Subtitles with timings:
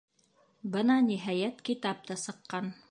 [0.75, 2.79] Бына, ниһайәт, китап та сыҡҡан!